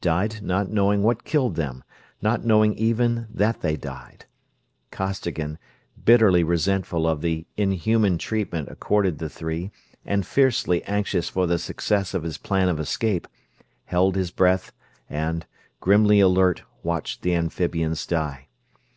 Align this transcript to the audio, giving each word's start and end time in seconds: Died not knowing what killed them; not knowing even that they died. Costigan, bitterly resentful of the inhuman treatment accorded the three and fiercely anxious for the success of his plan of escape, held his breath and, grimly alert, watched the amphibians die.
Died 0.00 0.42
not 0.42 0.70
knowing 0.70 1.02
what 1.02 1.24
killed 1.24 1.56
them; 1.56 1.82
not 2.20 2.44
knowing 2.44 2.72
even 2.74 3.26
that 3.28 3.62
they 3.62 3.76
died. 3.76 4.26
Costigan, 4.92 5.58
bitterly 6.04 6.44
resentful 6.44 7.04
of 7.04 7.20
the 7.20 7.48
inhuman 7.56 8.16
treatment 8.16 8.68
accorded 8.70 9.18
the 9.18 9.28
three 9.28 9.72
and 10.06 10.24
fiercely 10.24 10.84
anxious 10.84 11.28
for 11.28 11.48
the 11.48 11.58
success 11.58 12.14
of 12.14 12.22
his 12.22 12.38
plan 12.38 12.68
of 12.68 12.78
escape, 12.78 13.26
held 13.86 14.14
his 14.14 14.30
breath 14.30 14.70
and, 15.10 15.46
grimly 15.80 16.20
alert, 16.20 16.62
watched 16.84 17.22
the 17.22 17.34
amphibians 17.34 18.06
die. 18.06 18.46